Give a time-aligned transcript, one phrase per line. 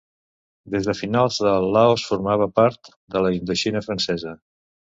[0.75, 4.37] Des de finals del Laos formava part de la Indoxina francesa.